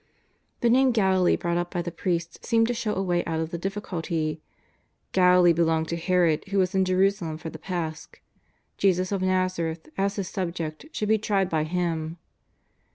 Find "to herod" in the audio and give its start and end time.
5.89-6.43